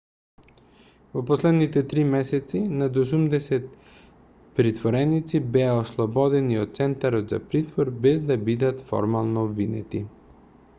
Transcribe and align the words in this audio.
во 1.17 1.21
последните 1.31 1.83
3 1.91 2.05
месеци 2.13 2.61
над 2.79 2.97
80 3.01 3.67
притвореници 4.61 5.43
беа 5.59 5.77
ослободени 5.83 6.59
од 6.65 6.75
центарот 6.81 7.37
за 7.37 7.43
притвор 7.53 7.95
без 8.09 8.27
да 8.33 8.41
бидат 8.51 8.85
формално 8.93 9.49
обвинети 9.53 10.07